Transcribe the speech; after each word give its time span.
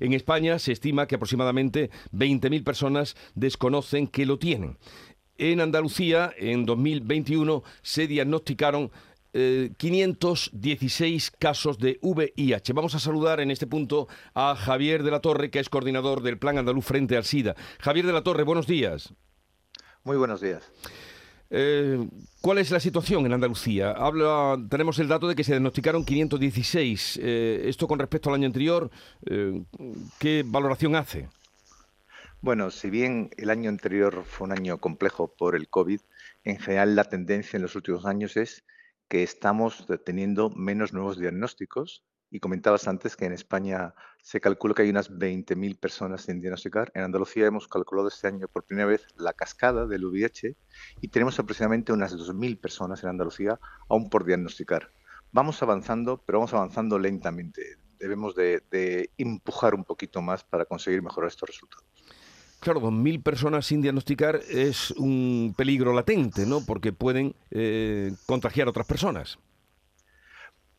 En 0.00 0.12
España 0.12 0.58
se 0.58 0.72
estima 0.72 1.06
que 1.06 1.14
aproximadamente 1.14 1.90
20.000 2.12 2.64
personas 2.64 3.16
desconocen 3.34 4.08
que 4.08 4.26
lo 4.26 4.38
tienen. 4.38 4.78
En 5.38 5.60
Andalucía, 5.60 6.32
en 6.36 6.66
2021, 6.66 7.62
se 7.82 8.06
diagnosticaron 8.06 8.90
516 9.32 11.28
eh, 11.28 11.36
casos 11.38 11.78
de 11.78 11.98
VIH. 12.02 12.72
Vamos 12.72 12.94
a 12.94 12.98
saludar 12.98 13.40
en 13.40 13.50
este 13.50 13.66
punto 13.66 14.08
a 14.34 14.56
Javier 14.56 15.02
de 15.02 15.10
la 15.10 15.20
Torre, 15.20 15.50
que 15.50 15.60
es 15.60 15.68
coordinador 15.68 16.22
del 16.22 16.38
Plan 16.38 16.58
Andaluz 16.58 16.84
frente 16.84 17.16
al 17.16 17.24
SIDA. 17.24 17.54
Javier 17.78 18.06
de 18.06 18.12
la 18.12 18.22
Torre, 18.22 18.42
buenos 18.42 18.66
días. 18.66 19.14
Muy 20.02 20.16
buenos 20.16 20.40
días. 20.40 20.70
Eh, 21.50 22.08
¿Cuál 22.40 22.58
es 22.58 22.70
la 22.70 22.80
situación 22.80 23.26
en 23.26 23.34
Andalucía? 23.34 23.90
Habla, 23.90 24.58
tenemos 24.70 24.98
el 24.98 25.08
dato 25.08 25.28
de 25.28 25.34
que 25.34 25.44
se 25.44 25.52
diagnosticaron 25.52 26.04
516. 26.04 27.20
Eh, 27.22 27.62
esto 27.66 27.86
con 27.86 27.98
respecto 27.98 28.30
al 28.30 28.36
año 28.36 28.46
anterior, 28.46 28.90
¿qué 30.18 30.42
valoración 30.46 30.96
hace? 30.96 31.28
Bueno, 32.40 32.70
si 32.70 32.88
bien 32.88 33.28
el 33.36 33.50
año 33.50 33.68
anterior 33.68 34.24
fue 34.24 34.46
un 34.46 34.52
año 34.52 34.78
complejo 34.78 35.28
por 35.28 35.54
el 35.54 35.68
COVID, 35.68 36.00
en 36.44 36.58
general 36.58 36.96
la 36.96 37.04
tendencia 37.04 37.58
en 37.58 37.62
los 37.62 37.76
últimos 37.76 38.06
años 38.06 38.38
es 38.38 38.64
que 39.08 39.22
estamos 39.22 39.86
teniendo 40.06 40.48
menos 40.48 40.94
nuevos 40.94 41.18
diagnósticos. 41.18 42.02
Y 42.30 42.38
comentabas 42.38 42.86
antes 42.86 43.16
que 43.16 43.24
en 43.24 43.32
España 43.32 43.94
se 44.22 44.40
calcula 44.40 44.74
que 44.74 44.82
hay 44.82 44.90
unas 44.90 45.10
20.000 45.10 45.78
personas 45.78 46.22
sin 46.22 46.40
diagnosticar. 46.40 46.92
En 46.94 47.02
Andalucía 47.02 47.46
hemos 47.46 47.66
calculado 47.66 48.08
este 48.08 48.28
año 48.28 48.46
por 48.48 48.64
primera 48.64 48.86
vez 48.86 49.06
la 49.16 49.32
cascada 49.32 49.86
del 49.86 50.04
VIH 50.04 50.56
y 51.00 51.08
tenemos 51.08 51.38
aproximadamente 51.38 51.92
unas 51.92 52.14
2.000 52.16 52.60
personas 52.60 53.02
en 53.02 53.10
Andalucía 53.10 53.58
aún 53.88 54.08
por 54.08 54.24
diagnosticar. 54.24 54.92
Vamos 55.32 55.62
avanzando, 55.62 56.22
pero 56.24 56.38
vamos 56.38 56.54
avanzando 56.54 56.98
lentamente. 56.98 57.76
Debemos 57.98 58.34
de, 58.34 59.10
empujar 59.18 59.74
un 59.74 59.84
poquito 59.84 60.22
más 60.22 60.44
para 60.44 60.64
conseguir 60.64 61.02
mejorar 61.02 61.28
estos 61.28 61.48
resultados. 61.48 61.84
Claro, 62.60 62.80
2.000 62.80 63.22
personas 63.22 63.66
sin 63.66 63.80
diagnosticar 63.80 64.40
es 64.48 64.90
un 64.92 65.54
peligro 65.56 65.94
latente, 65.94 66.44
¿no? 66.46 66.64
Porque 66.64 66.92
pueden 66.92 67.34
eh, 67.50 68.12
contagiar 68.26 68.66
a 68.66 68.70
otras 68.70 68.86
personas. 68.86 69.38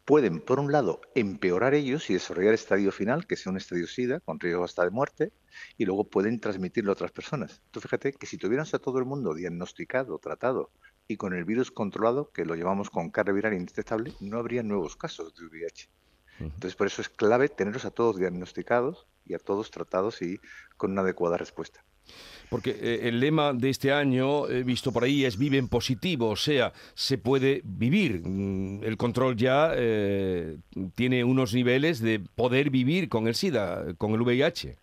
Pueden, 0.05 0.41
por 0.41 0.59
un 0.59 0.71
lado, 0.71 0.99
empeorar 1.13 1.73
ellos 1.75 2.09
y 2.09 2.13
desarrollar 2.13 2.53
estadio 2.53 2.91
final, 2.91 3.27
que 3.27 3.35
sea 3.35 3.51
un 3.51 3.57
estadio 3.57 3.87
SIDA, 3.87 4.19
con 4.19 4.39
riesgo 4.39 4.63
hasta 4.63 4.83
de 4.83 4.89
muerte, 4.89 5.31
y 5.77 5.85
luego 5.85 6.05
pueden 6.05 6.39
transmitirlo 6.39 6.91
a 6.91 6.93
otras 6.93 7.11
personas. 7.11 7.61
Tú 7.71 7.79
fíjate 7.79 8.13
que 8.13 8.25
si 8.25 8.37
tuviéramos 8.37 8.73
a 8.73 8.79
todo 8.79 8.97
el 8.97 9.05
mundo 9.05 9.35
diagnosticado, 9.35 10.17
tratado 10.17 10.71
y 11.07 11.17
con 11.17 11.33
el 11.33 11.45
virus 11.45 11.71
controlado, 11.71 12.31
que 12.31 12.45
lo 12.45 12.55
llamamos 12.55 12.89
con 12.89 13.11
carga 13.11 13.33
viral 13.33 13.53
indetectable, 13.53 14.13
no 14.19 14.39
habría 14.39 14.63
nuevos 14.63 14.95
casos 14.95 15.35
de 15.35 15.45
VIH. 15.45 15.89
Entonces, 16.39 16.75
por 16.75 16.87
eso 16.87 17.01
es 17.01 17.09
clave 17.09 17.49
tenerlos 17.49 17.85
a 17.85 17.91
todos 17.91 18.17
diagnosticados 18.17 19.07
y 19.25 19.35
a 19.35 19.39
todos 19.39 19.69
tratados 19.69 20.21
y 20.23 20.39
con 20.77 20.91
una 20.91 21.01
adecuada 21.01 21.37
respuesta. 21.37 21.85
Porque 22.49 22.71
eh, 22.71 23.07
el 23.07 23.21
lema 23.21 23.53
de 23.53 23.69
este 23.69 23.93
año, 23.93 24.49
he 24.49 24.63
visto 24.63 24.91
por 24.91 25.05
ahí, 25.05 25.23
es 25.23 25.37
vive 25.37 25.57
en 25.57 25.69
positivo, 25.69 26.29
o 26.29 26.35
sea, 26.35 26.73
se 26.95 27.17
puede 27.17 27.61
vivir. 27.63 28.21
Mm, 28.25 28.83
el 28.83 28.97
control 28.97 29.37
ya 29.37 29.71
eh, 29.73 30.57
tiene 30.95 31.23
unos 31.23 31.53
niveles 31.53 32.01
de 32.01 32.19
poder 32.19 32.69
vivir 32.69 33.07
con 33.07 33.27
el 33.27 33.35
SIDA, 33.35 33.93
con 33.97 34.11
el 34.11 34.21
VIH. 34.21 34.77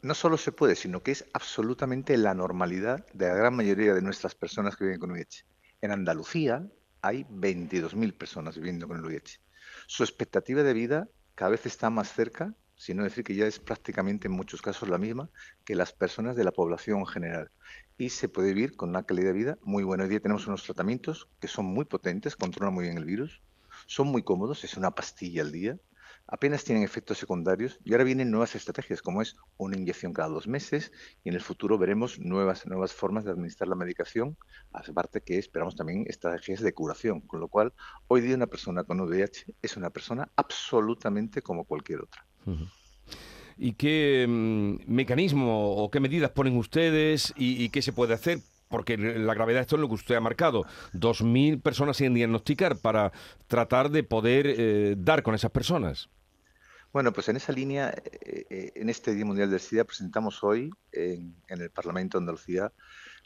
No 0.00 0.14
solo 0.14 0.38
se 0.38 0.52
puede, 0.52 0.74
sino 0.74 1.02
que 1.02 1.10
es 1.10 1.26
absolutamente 1.34 2.16
la 2.16 2.32
normalidad 2.32 3.04
de 3.12 3.28
la 3.28 3.34
gran 3.34 3.54
mayoría 3.54 3.92
de 3.92 4.00
nuestras 4.00 4.34
personas 4.34 4.74
que 4.74 4.84
viven 4.84 5.00
con 5.00 5.10
VIH. 5.10 5.44
En 5.82 5.90
Andalucía 5.90 6.66
hay 7.02 7.24
22.000 7.24 8.14
personas 8.14 8.56
viviendo 8.56 8.88
con 8.88 8.96
el 8.96 9.04
VIH. 9.04 9.40
Su 9.86 10.04
expectativa 10.04 10.62
de 10.62 10.72
vida 10.72 11.08
cada 11.34 11.50
vez 11.50 11.66
está 11.66 11.90
más 11.90 12.12
cerca 12.12 12.54
sino 12.82 13.04
decir 13.04 13.22
que 13.22 13.36
ya 13.36 13.46
es 13.46 13.60
prácticamente 13.60 14.26
en 14.26 14.34
muchos 14.34 14.60
casos 14.60 14.88
la 14.88 14.98
misma 14.98 15.30
que 15.64 15.76
las 15.76 15.92
personas 15.92 16.34
de 16.34 16.42
la 16.42 16.50
población 16.50 16.98
en 16.98 17.06
general. 17.06 17.50
Y 17.96 18.08
se 18.08 18.28
puede 18.28 18.52
vivir 18.52 18.74
con 18.74 18.88
una 18.88 19.04
calidad 19.04 19.28
de 19.28 19.38
vida 19.38 19.58
muy 19.62 19.84
buena. 19.84 20.02
Hoy 20.02 20.10
día 20.10 20.18
tenemos 20.18 20.48
unos 20.48 20.64
tratamientos 20.64 21.28
que 21.40 21.46
son 21.46 21.66
muy 21.66 21.84
potentes, 21.84 22.34
controlan 22.34 22.74
muy 22.74 22.86
bien 22.86 22.98
el 22.98 23.04
virus, 23.04 23.40
son 23.86 24.08
muy 24.08 24.24
cómodos, 24.24 24.64
es 24.64 24.76
una 24.76 24.90
pastilla 24.90 25.42
al 25.42 25.52
día, 25.52 25.78
apenas 26.26 26.64
tienen 26.64 26.82
efectos 26.82 27.18
secundarios 27.18 27.78
y 27.84 27.92
ahora 27.92 28.02
vienen 28.02 28.32
nuevas 28.32 28.56
estrategias 28.56 29.00
como 29.00 29.22
es 29.22 29.36
una 29.58 29.76
inyección 29.76 30.12
cada 30.12 30.30
dos 30.30 30.48
meses 30.48 30.90
y 31.22 31.28
en 31.28 31.36
el 31.36 31.40
futuro 31.40 31.78
veremos 31.78 32.18
nuevas, 32.18 32.66
nuevas 32.66 32.92
formas 32.92 33.24
de 33.24 33.30
administrar 33.30 33.68
la 33.68 33.76
medicación, 33.76 34.36
aparte 34.72 35.20
que 35.20 35.38
esperamos 35.38 35.76
también 35.76 36.04
estrategias 36.08 36.62
de 36.62 36.74
curación, 36.74 37.20
con 37.20 37.38
lo 37.38 37.46
cual 37.46 37.74
hoy 38.08 38.22
día 38.22 38.34
una 38.34 38.48
persona 38.48 38.82
con 38.82 39.00
VIH 39.00 39.54
es 39.62 39.76
una 39.76 39.90
persona 39.90 40.32
absolutamente 40.34 41.42
como 41.42 41.64
cualquier 41.64 42.00
otra. 42.00 42.26
¿Y 43.56 43.74
qué 43.74 44.26
mm, 44.28 44.92
mecanismo 44.92 45.76
o 45.76 45.90
qué 45.90 46.00
medidas 46.00 46.30
ponen 46.30 46.56
ustedes 46.56 47.32
y, 47.36 47.68
qué 47.68 47.82
se 47.82 47.92
puede 47.92 48.14
hacer? 48.14 48.38
Porque 48.68 48.96
la 48.96 49.34
gravedad 49.34 49.60
esto 49.60 49.76
es 49.76 49.80
lo 49.80 49.88
que 49.88 49.94
usted 49.94 50.14
ha 50.14 50.20
marcado. 50.20 50.64
2.000 50.94 51.60
personas 51.60 51.98
sin 51.98 52.14
diagnosticar 52.14 52.78
para 52.78 53.12
tratar 53.46 53.90
de 53.90 54.02
poder 54.02 54.46
eh, 54.48 54.94
dar 54.96 55.22
con 55.22 55.34
esas 55.34 55.50
personas. 55.50 56.08
Bueno, 56.92 57.12
pues 57.12 57.28
en 57.28 57.36
esa 57.36 57.52
línea, 57.52 57.90
eh, 57.90 58.46
eh, 58.50 58.72
en 58.74 58.88
este 58.90 59.14
Día 59.14 59.24
Mundial 59.24 59.50
del 59.50 59.60
SIDA, 59.60 59.84
presentamos 59.84 60.42
hoy 60.42 60.70
en, 60.92 61.34
en 61.48 61.60
el 61.60 61.70
Parlamento 61.70 62.18
de 62.18 62.22
Andalucía 62.22 62.72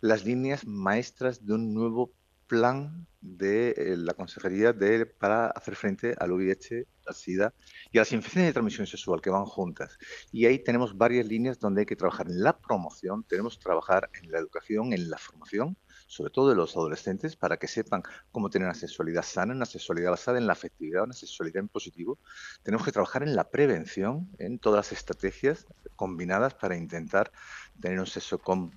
las 0.00 0.24
líneas 0.24 0.66
maestras 0.66 1.46
de 1.46 1.54
un 1.54 1.74
nuevo 1.74 2.12
plan 2.46 3.06
de 3.20 3.70
eh, 3.70 3.96
la 3.96 4.14
Consejería 4.14 4.72
de, 4.72 5.06
para 5.06 5.48
hacer 5.48 5.74
frente 5.74 6.14
al 6.18 6.32
VIH, 6.32 6.86
al 7.06 7.14
SIDA 7.14 7.54
y 7.90 7.98
a 7.98 8.02
las 8.02 8.12
infecciones 8.12 8.48
de 8.48 8.52
transmisión 8.52 8.86
sexual 8.86 9.20
que 9.20 9.30
van 9.30 9.44
juntas. 9.44 9.98
Y 10.32 10.46
ahí 10.46 10.58
tenemos 10.58 10.96
varias 10.96 11.26
líneas 11.26 11.58
donde 11.58 11.82
hay 11.82 11.86
que 11.86 11.96
trabajar 11.96 12.28
en 12.28 12.42
la 12.42 12.56
promoción, 12.58 13.24
tenemos 13.24 13.56
que 13.56 13.64
trabajar 13.64 14.10
en 14.22 14.30
la 14.30 14.38
educación, 14.38 14.92
en 14.92 15.10
la 15.10 15.18
formación, 15.18 15.76
sobre 16.06 16.30
todo 16.30 16.50
de 16.50 16.56
los 16.56 16.76
adolescentes, 16.76 17.36
para 17.36 17.56
que 17.56 17.66
sepan 17.66 18.02
cómo 18.30 18.48
tener 18.48 18.66
una 18.66 18.74
sexualidad 18.74 19.22
sana, 19.22 19.54
una 19.54 19.66
sexualidad 19.66 20.10
basada 20.10 20.38
en 20.38 20.46
la 20.46 20.52
afectividad, 20.52 21.04
una 21.04 21.14
sexualidad 21.14 21.60
en 21.60 21.68
positivo. 21.68 22.18
Tenemos 22.62 22.84
que 22.84 22.92
trabajar 22.92 23.22
en 23.22 23.34
la 23.34 23.50
prevención, 23.50 24.30
en 24.38 24.58
todas 24.58 24.90
las 24.90 24.92
estrategias 24.92 25.66
combinadas 25.96 26.54
para 26.54 26.76
intentar 26.76 27.32
tener 27.80 27.98
un 27.98 28.06
sexo 28.06 28.38
con 28.38 28.72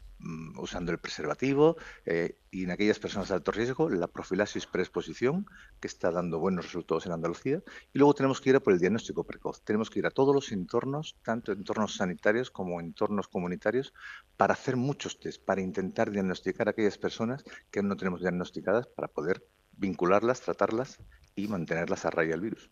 usando 0.57 0.91
el 0.91 0.97
preservativo 0.97 1.77
eh, 2.05 2.37
y 2.51 2.63
en 2.63 2.71
aquellas 2.71 2.99
personas 2.99 3.29
de 3.29 3.35
alto 3.35 3.51
riesgo 3.51 3.89
la 3.89 4.07
profilaxis 4.07 4.65
preexposición 4.65 5.45
que 5.79 5.87
está 5.87 6.11
dando 6.11 6.39
buenos 6.39 6.65
resultados 6.65 7.05
en 7.05 7.13
Andalucía. 7.13 7.63
Y 7.93 7.99
luego 7.99 8.13
tenemos 8.13 8.41
que 8.41 8.49
ir 8.49 8.55
a 8.55 8.59
por 8.59 8.73
el 8.73 8.79
diagnóstico 8.79 9.23
precoz. 9.23 9.61
Tenemos 9.63 9.89
que 9.89 9.99
ir 9.99 10.05
a 10.05 10.11
todos 10.11 10.33
los 10.33 10.51
entornos 10.51 11.15
tanto 11.23 11.51
entornos 11.51 11.95
sanitarios 11.95 12.51
como 12.51 12.79
entornos 12.79 13.27
comunitarios 13.27 13.93
para 14.37 14.53
hacer 14.53 14.75
muchos 14.75 15.19
test 15.19 15.43
para 15.43 15.61
intentar 15.61 16.11
diagnosticar 16.11 16.67
a 16.67 16.71
aquellas 16.71 16.97
personas 16.97 17.43
que 17.71 17.81
no 17.83 17.95
tenemos 17.95 18.21
diagnosticadas 18.21 18.87
para 18.87 19.07
poder 19.07 19.45
vincularlas 19.77 20.41
tratarlas 20.41 20.99
y 21.35 21.47
mantenerlas 21.47 22.05
a 22.05 22.09
raya 22.09 22.31
del 22.31 22.41
virus 22.41 22.69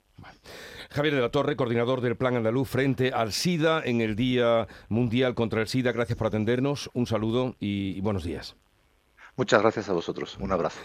Javier 0.90 1.16
de 1.16 1.22
la 1.22 1.30
Torre, 1.30 1.56
coordinador 1.56 2.02
del 2.02 2.16
Plan 2.16 2.36
Andaluz 2.36 2.70
frente 2.70 3.12
al 3.12 3.34
SIDA 3.34 3.81
en 3.84 4.02
el 4.02 4.16
Día 4.16 4.68
Mundial 4.90 5.36
contra 5.36 5.62
el 5.62 5.68
SIDA. 5.68 5.92
Gracias 5.92 6.18
por 6.18 6.28
atendernos. 6.28 6.90
Un 6.94 7.08
saludo 7.08 7.56
y 7.59 8.00
buenos 8.02 8.24
días. 8.24 8.56
Muchas 9.36 9.62
gracias 9.62 9.90
a 9.90 9.94
vosotros. 9.94 10.38
Un 10.40 10.52
abrazo. 10.52 10.80